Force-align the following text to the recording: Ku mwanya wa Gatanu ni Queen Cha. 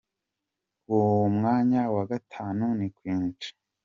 Ku 0.83 0.97
mwanya 1.35 1.81
wa 1.95 2.03
Gatanu 2.11 2.65
ni 2.79 2.87
Queen 2.95 3.23
Cha. 3.39 3.51